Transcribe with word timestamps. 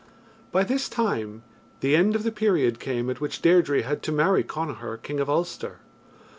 By 0.51 0.63
this 0.63 0.89
time 0.89 1.43
the 1.81 1.95
end 1.95 2.15
of 2.15 2.23
the 2.23 2.31
period 2.31 2.79
came 2.79 3.07
at 3.11 3.21
which 3.21 3.39
Deirdre 3.43 3.83
had 3.83 4.01
to 4.01 4.11
marry 4.11 4.43
Connachar, 4.43 4.97
King 4.97 5.19
of 5.19 5.29
Ulster. 5.29 5.77